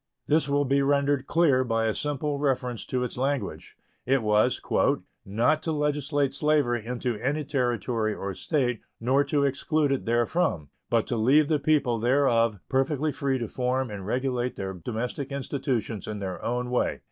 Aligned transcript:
This 0.25 0.49
will 0.49 0.65
be 0.65 0.81
rendered 0.81 1.27
clear 1.27 1.63
by 1.63 1.85
a 1.85 1.93
simple 1.93 2.39
reference 2.39 2.85
to 2.87 3.03
its 3.03 3.17
language. 3.19 3.77
It 4.03 4.23
was 4.23 4.59
"not 5.23 5.61
to 5.61 5.71
legislate 5.71 6.33
slavery 6.33 6.83
into 6.83 7.17
any 7.19 7.43
Territory 7.43 8.15
or 8.15 8.33
State, 8.33 8.81
nor 8.99 9.23
to 9.25 9.43
exclude 9.43 9.91
it 9.91 10.07
therefrom, 10.07 10.69
but 10.89 11.05
to 11.05 11.17
leave 11.17 11.49
the 11.49 11.59
people 11.59 11.99
thereof 11.99 12.59
perfectly 12.67 13.11
free 13.11 13.37
to 13.37 13.47
form 13.47 13.91
and 13.91 14.03
regulate 14.07 14.55
their 14.55 14.73
domestic 14.73 15.31
institutions 15.31 16.07
in 16.07 16.17
their 16.17 16.43
own 16.43 16.71
way." 16.71 16.99